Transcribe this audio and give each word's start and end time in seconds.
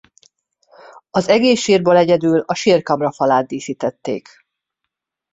Az 1.11 1.27
egész 1.27 1.59
sírból 1.61 1.97
egyedül 1.97 2.39
a 2.39 2.53
sírkamra 2.53 3.11
falát 3.11 3.47
díszítették. 3.47 4.29